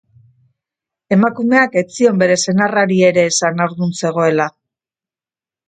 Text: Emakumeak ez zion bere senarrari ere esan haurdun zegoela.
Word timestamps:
Emakumeak 1.15 1.77
ez 1.83 1.83
zion 1.99 2.17
bere 2.23 2.39
senarrari 2.47 2.99
ere 3.13 3.29
esan 3.35 3.63
haurdun 3.67 3.95
zegoela. 4.03 4.51